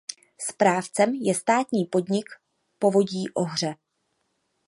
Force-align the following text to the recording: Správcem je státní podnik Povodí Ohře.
Správcem 0.39 1.13
je 1.13 1.35
státní 1.35 1.85
podnik 1.85 2.25
Povodí 2.79 3.29
Ohře. 3.33 3.75